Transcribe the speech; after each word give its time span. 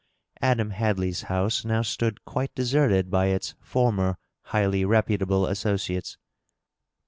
Adam 0.41 0.71
Hadley's 0.71 1.21
house 1.29 1.63
now 1.63 1.83
stood 1.83 2.25
quite 2.25 2.55
deserted 2.55 3.11
by 3.11 3.27
its 3.27 3.53
former 3.59 4.17
highly 4.45 4.83
reputable 4.83 5.45
associates. 5.45 6.17